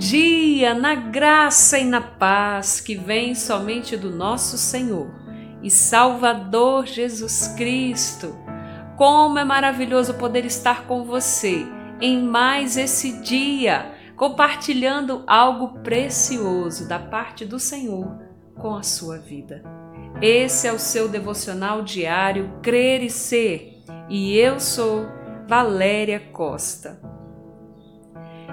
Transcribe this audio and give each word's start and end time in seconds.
dia, 0.00 0.72
na 0.72 0.94
graça 0.94 1.78
e 1.78 1.84
na 1.84 2.00
paz 2.00 2.80
que 2.80 2.94
vem 2.94 3.34
somente 3.34 3.98
do 3.98 4.10
nosso 4.10 4.56
Senhor 4.56 5.14
e 5.62 5.70
Salvador 5.70 6.86
Jesus 6.86 7.48
Cristo. 7.48 8.34
Como 8.96 9.38
é 9.38 9.44
maravilhoso 9.44 10.14
poder 10.14 10.46
estar 10.46 10.86
com 10.86 11.04
você 11.04 11.66
em 12.00 12.22
mais 12.22 12.78
esse 12.78 13.20
dia, 13.20 13.92
compartilhando 14.16 15.22
algo 15.26 15.80
precioso 15.80 16.88
da 16.88 16.98
parte 16.98 17.44
do 17.44 17.58
Senhor 17.58 18.18
com 18.56 18.74
a 18.74 18.82
sua 18.82 19.18
vida. 19.18 19.62
Esse 20.22 20.66
é 20.66 20.72
o 20.72 20.78
seu 20.78 21.08
devocional 21.08 21.82
diário 21.82 22.58
Crer 22.62 23.02
e 23.02 23.10
Ser, 23.10 23.82
e 24.08 24.34
eu 24.38 24.58
sou 24.58 25.06
Valéria 25.46 26.20
Costa. 26.32 27.19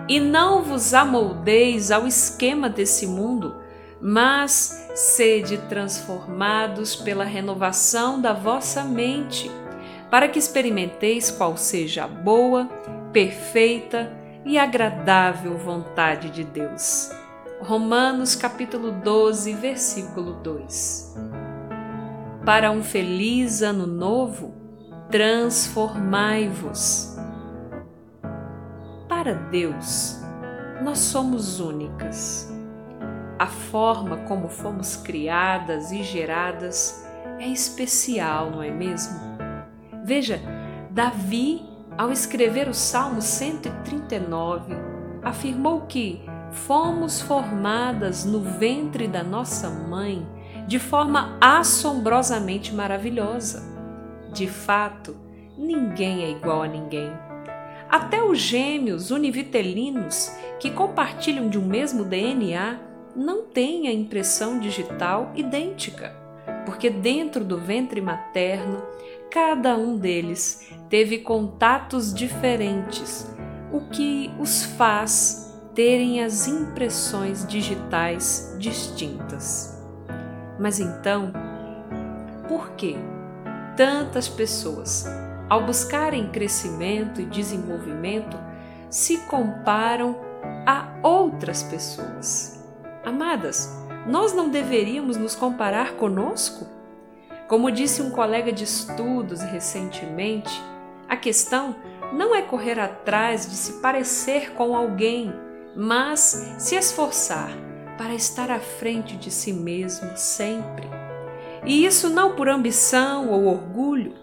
E 0.10 0.22
não 0.22 0.64
vos 0.64 0.94
amoldeis 0.94 1.92
ao 1.92 2.08
esquema 2.08 2.70
desse 2.70 3.06
mundo, 3.06 3.58
mas 4.00 4.90
sede 4.96 5.58
transformados 5.70 6.96
pela 6.96 7.26
renovação 7.26 8.22
da 8.22 8.32
vossa 8.32 8.86
mente, 8.86 9.52
para 10.10 10.30
que 10.30 10.40
experimenteis 10.40 11.30
qual 11.30 11.58
seja 11.58 12.06
a 12.06 12.08
boa, 12.08 12.70
perfeita 13.12 14.16
e 14.46 14.58
agradável 14.58 15.58
vontade 15.58 16.30
de 16.30 16.46
Deus. 16.46 17.12
Romanos 17.60 18.34
capítulo 18.34 18.92
12, 18.92 19.54
versículo 19.56 20.36
2. 20.36 21.18
Para 22.46 22.72
um 22.72 22.82
feliz 22.82 23.62
ano 23.62 23.86
novo, 23.86 24.56
transformai-vos 25.12 27.17
para 29.28 29.34
Deus, 29.34 30.22
nós 30.82 31.00
somos 31.00 31.60
únicas. 31.60 32.50
A 33.38 33.46
forma 33.46 34.16
como 34.20 34.48
fomos 34.48 34.96
criadas 34.96 35.92
e 35.92 36.02
geradas 36.02 37.06
é 37.38 37.46
especial, 37.46 38.50
não 38.50 38.64
é 38.64 38.72
mesmo? 38.72 39.20
Veja, 40.02 40.40
Davi, 40.92 41.62
ao 41.98 42.10
escrever 42.10 42.70
o 42.70 42.74
Salmo 42.74 43.22
139, 43.22 44.74
afirmou 45.22 45.82
que 45.82 46.22
fomos 46.52 47.20
formadas 47.20 48.24
no 48.24 48.40
ventre 48.40 49.10
da 49.10 49.24
nossa 49.24 49.70
mãe 49.70 50.26
de 50.66 50.80
forma 50.80 51.38
assombrosamente 51.42 52.74
maravilhosa. 52.74 53.62
De 54.32 54.48
fato, 54.48 55.18
ninguém 55.58 56.24
é 56.24 56.32
igual 56.32 56.64
a 56.64 56.68
ninguém. 56.68 57.12
Até 57.90 58.22
os 58.22 58.38
gêmeos 58.38 59.12
univitelinos, 59.12 60.32
que 60.60 60.70
compartilham 60.72 61.50
de 61.50 61.58
um 61.58 61.66
mesmo 61.66 62.04
DNA, 62.04 62.80
não 63.16 63.44
têm 63.46 63.88
a 63.88 63.94
impressão 63.94 64.60
digital 64.60 65.32
idêntica, 65.36 66.16
porque 66.66 66.90
dentro 66.90 67.44
do 67.44 67.58
ventre 67.58 68.02
materno, 68.02 68.84
cada 69.32 69.76
um 69.76 69.98
deles 69.98 70.70
teve 70.90 71.20
contatos 71.20 72.14
diferentes, 72.14 73.34
o 73.72 73.82
que 73.90 74.30
os 74.40 74.64
faz 74.64 75.48
terem 75.74 76.24
as 76.24 76.48
impressões 76.48 77.46
digitais 77.48 78.56
distintas. 78.60 79.82
Mas 80.60 80.80
então, 80.80 81.32
por 82.48 82.72
que 82.72 82.96
tantas 83.76 84.28
pessoas 84.28 85.06
ao 85.50 85.66
buscarem 85.66 86.30
crescimento 86.30 87.22
e 87.22 87.26
desenvolvimento, 87.26 88.38
se 88.90 89.18
comparam 89.20 90.20
a 90.66 91.00
outras 91.04 91.64
pessoas. 91.64 92.64
Amadas, 93.06 93.74
nós 94.06 94.34
não 94.34 94.50
deveríamos 94.50 95.18
nos 95.18 95.36
comparar 95.36 95.94
conosco? 95.94 96.68
Como 97.48 97.72
disse 97.72 98.02
um 98.02 98.12
colega 98.12 98.52
de 98.52 98.64
estudos 98.64 99.42
recentemente, 99.42 100.62
a 101.08 101.16
questão 101.16 101.76
não 102.12 102.36
é 102.36 102.42
correr 102.42 102.80
atrás 102.80 103.50
de 103.50 103.56
se 103.56 103.82
parecer 103.82 104.54
com 104.54 104.76
alguém, 104.76 105.34
mas 105.76 106.56
se 106.58 106.76
esforçar 106.76 107.50
para 107.98 108.14
estar 108.14 108.52
à 108.52 108.60
frente 108.60 109.16
de 109.16 109.32
si 109.32 109.54
mesmo 109.54 110.16
sempre. 110.16 110.88
E 111.66 111.86
isso 111.86 112.10
não 112.10 112.36
por 112.36 112.48
ambição 112.48 113.30
ou 113.30 113.46
orgulho, 113.46 114.14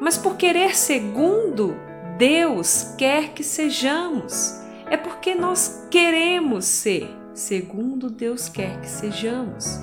mas 0.00 0.16
por 0.18 0.36
querer 0.36 0.76
segundo 0.76 1.76
Deus 2.18 2.94
quer 2.96 3.32
que 3.32 3.44
sejamos. 3.44 4.60
É 4.88 4.96
porque 4.96 5.34
nós 5.34 5.86
queremos 5.90 6.64
ser 6.64 7.08
segundo 7.34 8.08
Deus 8.08 8.48
quer 8.48 8.80
que 8.80 8.88
sejamos. 8.88 9.78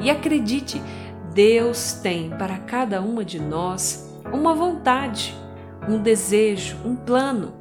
E 0.00 0.10
acredite, 0.10 0.80
Deus 1.32 1.94
tem 1.94 2.30
para 2.30 2.58
cada 2.58 3.00
uma 3.00 3.24
de 3.24 3.40
nós 3.40 4.08
uma 4.32 4.54
vontade, 4.54 5.34
um 5.88 5.98
desejo, 5.98 6.76
um 6.84 6.94
plano. 6.94 7.54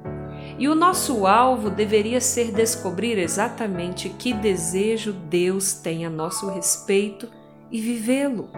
E 0.60 0.68
o 0.68 0.76
nosso 0.76 1.26
alvo 1.26 1.70
deveria 1.70 2.22
ser 2.22 2.52
descobrir 2.52 3.18
exatamente 3.18 4.10
que 4.10 4.34
desejo 4.34 5.14
Deus 5.14 5.74
tem 5.74 6.06
a 6.06 6.10
nosso 6.10 6.50
respeito 6.50 7.30
e 7.72 7.80
vivê-lo. 7.82 8.50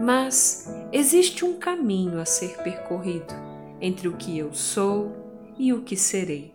Mas 0.00 0.68
existe 0.92 1.44
um 1.44 1.58
caminho 1.58 2.20
a 2.20 2.24
ser 2.24 2.58
percorrido 2.58 3.34
entre 3.80 4.08
o 4.08 4.16
que 4.16 4.38
eu 4.38 4.54
sou 4.54 5.14
e 5.58 5.72
o 5.72 5.82
que 5.82 5.96
serei. 5.96 6.54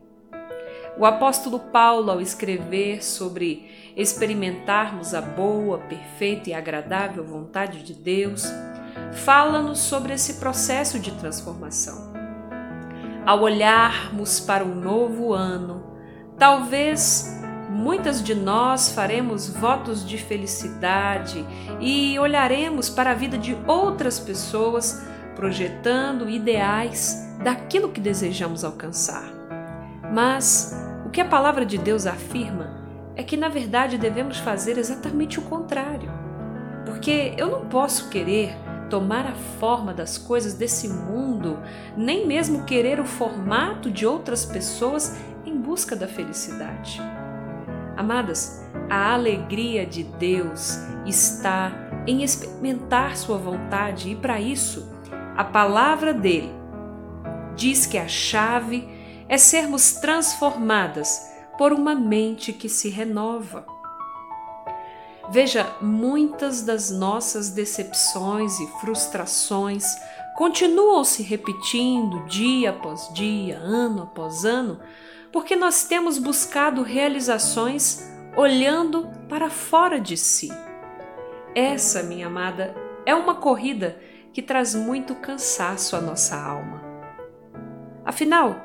O 0.97 1.05
apóstolo 1.05 1.59
Paulo, 1.59 2.11
ao 2.11 2.19
escrever 2.19 3.03
sobre 3.03 3.69
experimentarmos 3.95 5.13
a 5.13 5.21
boa, 5.21 5.77
perfeita 5.77 6.49
e 6.49 6.53
agradável 6.53 7.23
vontade 7.23 7.83
de 7.83 7.93
Deus, 7.93 8.43
fala-nos 9.23 9.79
sobre 9.79 10.13
esse 10.13 10.35
processo 10.35 10.99
de 10.99 11.11
transformação. 11.11 12.11
Ao 13.25 13.41
olharmos 13.41 14.39
para 14.39 14.65
um 14.65 14.75
novo 14.75 15.33
ano, 15.33 15.95
talvez 16.37 17.40
Muitas 17.81 18.23
de 18.23 18.35
nós 18.35 18.91
faremos 18.91 19.49
votos 19.49 20.07
de 20.07 20.15
felicidade 20.15 21.43
e 21.79 22.17
olharemos 22.19 22.91
para 22.91 23.09
a 23.09 23.15
vida 23.15 23.39
de 23.39 23.57
outras 23.65 24.19
pessoas 24.19 25.03
projetando 25.35 26.29
ideais 26.29 27.27
daquilo 27.43 27.89
que 27.89 27.99
desejamos 27.99 28.63
alcançar. 28.63 29.27
Mas 30.13 30.79
o 31.07 31.09
que 31.09 31.21
a 31.21 31.25
palavra 31.25 31.65
de 31.65 31.79
Deus 31.79 32.05
afirma 32.05 32.85
é 33.15 33.23
que, 33.23 33.35
na 33.35 33.49
verdade, 33.49 33.97
devemos 33.97 34.37
fazer 34.37 34.77
exatamente 34.77 35.39
o 35.39 35.41
contrário. 35.41 36.11
Porque 36.85 37.33
eu 37.35 37.49
não 37.49 37.65
posso 37.65 38.09
querer 38.09 38.55
tomar 38.91 39.25
a 39.25 39.33
forma 39.59 39.91
das 39.91 40.19
coisas 40.19 40.53
desse 40.53 40.87
mundo, 40.87 41.57
nem 41.97 42.27
mesmo 42.27 42.63
querer 42.63 42.99
o 42.99 43.05
formato 43.05 43.89
de 43.89 44.05
outras 44.05 44.45
pessoas 44.45 45.17
em 45.43 45.57
busca 45.57 45.95
da 45.95 46.07
felicidade. 46.07 47.01
Amadas, 47.95 48.65
a 48.89 49.13
alegria 49.13 49.85
de 49.85 50.03
Deus 50.03 50.77
está 51.05 51.71
em 52.07 52.23
experimentar 52.23 53.15
Sua 53.17 53.37
vontade 53.37 54.09
e, 54.09 54.15
para 54.15 54.39
isso, 54.39 54.91
a 55.35 55.43
palavra 55.43 56.13
dele 56.13 56.51
diz 57.55 57.85
que 57.85 57.97
a 57.97 58.07
chave 58.07 58.87
é 59.27 59.37
sermos 59.37 59.93
transformadas 59.93 61.21
por 61.57 61.71
uma 61.71 61.93
mente 61.93 62.51
que 62.51 62.67
se 62.67 62.89
renova. 62.89 63.65
Veja, 65.29 65.73
muitas 65.79 66.63
das 66.63 66.89
nossas 66.91 67.51
decepções 67.51 68.59
e 68.59 68.67
frustrações 68.81 69.85
continuam 70.35 71.03
se 71.03 71.23
repetindo 71.23 72.25
dia 72.25 72.71
após 72.71 73.13
dia, 73.13 73.57
ano 73.57 74.03
após 74.03 74.43
ano, 74.43 74.79
porque 75.31 75.55
nós 75.55 75.83
temos 75.85 76.17
buscado 76.17 76.83
realizações 76.83 78.09
olhando 78.35 79.09
para 79.27 79.49
fora 79.49 79.99
de 79.99 80.17
si. 80.17 80.49
Essa, 81.55 82.03
minha 82.03 82.27
amada, 82.27 82.75
é 83.05 83.13
uma 83.15 83.35
corrida 83.35 83.97
que 84.33 84.41
traz 84.41 84.73
muito 84.73 85.15
cansaço 85.15 85.95
à 85.95 86.01
nossa 86.01 86.35
alma. 86.35 86.81
Afinal, 88.05 88.63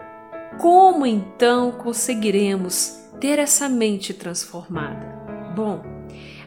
como 0.58 1.06
então 1.06 1.72
conseguiremos 1.72 3.10
ter 3.20 3.38
essa 3.38 3.68
mente 3.68 4.14
transformada? 4.14 5.06
Bom, 5.54 5.82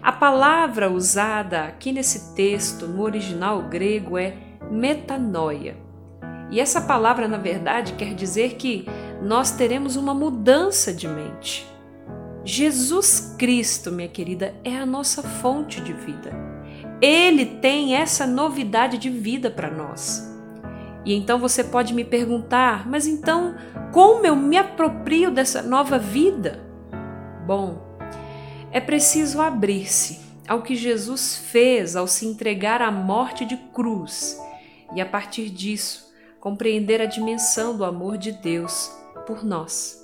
a 0.01 0.12
palavra 0.12 0.89
usada 0.89 1.66
aqui 1.66 1.92
nesse 1.92 2.33
texto, 2.33 2.88
no 2.88 3.01
original 3.01 3.63
grego, 3.63 4.18
é 4.18 4.38
metanoia. 4.71 5.77
E 6.50 6.60
essa 6.60 6.81
palavra, 6.81 7.27
na 7.27 7.38
verdade, 7.38 7.94
quer 7.94 8.13
dizer 8.13 8.56
que 8.56 8.86
nós 9.21 9.51
teremos 9.51 9.95
uma 9.95 10.13
mudança 10.13 10.94
de 10.94 11.07
mente. 11.07 11.68
Jesus 12.44 13.36
Cristo, 13.38 13.92
minha 13.92 14.07
querida, 14.07 14.56
é 14.63 14.77
a 14.77 14.86
nossa 14.86 15.21
fonte 15.21 15.81
de 15.81 15.94
vida. 15.94 16.31
Ele 17.01 17.45
tem 17.45 17.95
essa 17.95 18.25
novidade 18.25 18.98
de 18.98 19.10
vida 19.10 19.51
para 19.51 19.69
nós. 19.69 20.27
E 21.06 21.13
então 21.13 21.39
você 21.39 21.63
pode 21.63 21.94
me 21.94 22.04
perguntar, 22.04 22.88
mas 22.88 23.07
então 23.07 23.56
como 23.92 24.25
eu 24.25 24.36
me 24.36 24.57
aproprio 24.57 25.31
dessa 25.31 25.62
nova 25.62 25.98
vida? 25.98 26.69
bom, 27.50 27.81
é 28.71 28.80
preciso 28.80 29.42
abrir-se 29.42 30.19
ao 30.48 30.62
que 30.62 30.75
Jesus 30.75 31.36
fez 31.36 31.95
ao 31.95 32.06
se 32.06 32.27
entregar 32.27 32.80
à 32.80 32.92
morte 32.92 33.44
de 33.44 33.57
cruz 33.74 34.39
e, 34.94 35.01
a 35.01 35.06
partir 35.06 35.50
disso, 35.50 36.13
compreender 36.39 37.01
a 37.01 37.07
dimensão 37.07 37.75
do 37.75 37.83
amor 37.83 38.19
de 38.19 38.31
Deus 38.33 38.99
por 39.30 39.46
nós. 39.46 40.04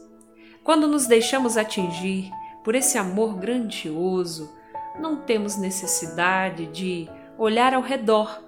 Quando 0.63 0.88
nos 0.88 1.07
deixamos 1.07 1.57
atingir 1.57 2.30
por 2.63 2.75
esse 2.75 2.95
amor 2.95 3.36
grandioso, 3.38 4.54
não 5.00 5.16
temos 5.18 5.57
necessidade 5.57 6.68
de 6.68 7.10
olhar 7.36 7.74
ao 7.74 7.81
redor 7.81 8.39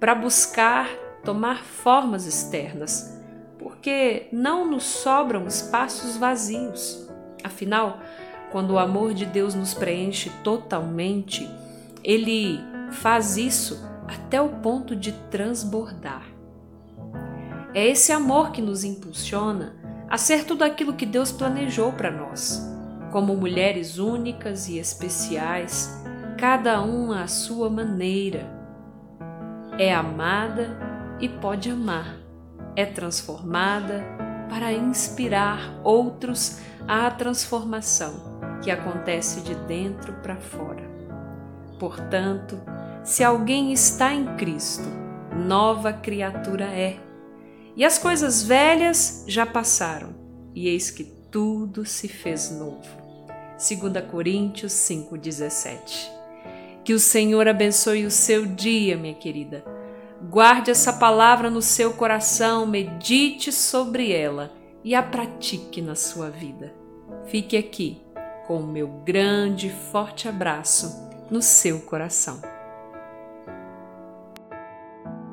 para 0.00 0.14
buscar 0.14 0.88
tomar 1.22 1.62
formas 1.62 2.24
externas, 2.24 3.20
porque 3.58 4.28
não 4.32 4.66
nos 4.66 4.84
sobram 4.84 5.46
espaços 5.46 6.16
vazios. 6.16 7.06
Afinal, 7.44 7.98
quando 8.50 8.70
o 8.70 8.78
amor 8.78 9.12
de 9.12 9.26
Deus 9.26 9.54
nos 9.54 9.74
preenche 9.74 10.30
totalmente, 10.42 11.46
ele 12.02 12.58
faz 12.92 13.36
isso 13.36 13.78
até 14.08 14.40
o 14.40 14.48
ponto 14.48 14.96
de 14.96 15.12
transbordar. 15.30 16.24
É 17.74 17.86
esse 17.86 18.10
amor 18.10 18.52
que 18.52 18.62
nos 18.62 18.84
impulsiona 18.84 19.83
ser 20.18 20.44
tudo 20.44 20.62
aquilo 20.62 20.94
que 20.94 21.06
Deus 21.06 21.32
planejou 21.32 21.92
para 21.92 22.10
nós, 22.10 22.62
como 23.10 23.36
mulheres 23.36 23.98
únicas 23.98 24.68
e 24.68 24.78
especiais, 24.78 26.02
cada 26.38 26.80
uma 26.82 27.22
à 27.22 27.26
sua 27.26 27.70
maneira. 27.70 28.46
É 29.78 29.94
amada 29.94 30.78
e 31.20 31.28
pode 31.28 31.70
amar, 31.70 32.16
é 32.76 32.84
transformada 32.84 34.04
para 34.48 34.72
inspirar 34.72 35.80
outros 35.82 36.60
à 36.86 37.10
transformação 37.10 38.58
que 38.62 38.70
acontece 38.70 39.40
de 39.40 39.54
dentro 39.66 40.12
para 40.14 40.36
fora. 40.36 40.84
Portanto, 41.78 42.60
se 43.02 43.22
alguém 43.24 43.72
está 43.72 44.14
em 44.14 44.36
Cristo, 44.36 44.88
nova 45.34 45.92
criatura 45.92 46.64
é. 46.64 46.96
E 47.76 47.84
as 47.84 47.98
coisas 47.98 48.42
velhas 48.42 49.24
já 49.26 49.44
passaram, 49.44 50.14
e 50.54 50.68
eis 50.68 50.90
que 50.90 51.04
tudo 51.04 51.84
se 51.84 52.06
fez 52.06 52.50
novo. 52.50 52.86
2 53.58 54.04
Coríntios 54.10 54.72
5,17 54.72 56.08
Que 56.84 56.92
o 56.92 57.00
Senhor 57.00 57.48
abençoe 57.48 58.06
o 58.06 58.10
seu 58.10 58.46
dia, 58.46 58.96
minha 58.96 59.14
querida. 59.14 59.64
Guarde 60.30 60.70
essa 60.70 60.92
palavra 60.92 61.50
no 61.50 61.60
seu 61.60 61.92
coração, 61.92 62.66
medite 62.66 63.50
sobre 63.50 64.12
ela 64.12 64.52
e 64.84 64.94
a 64.94 65.02
pratique 65.02 65.82
na 65.82 65.96
sua 65.96 66.30
vida. 66.30 66.72
Fique 67.26 67.56
aqui 67.56 68.00
com 68.46 68.58
o 68.58 68.66
meu 68.66 68.86
grande 69.04 69.66
e 69.68 69.90
forte 69.90 70.28
abraço 70.28 71.10
no 71.30 71.42
seu 71.42 71.80
coração. 71.80 72.53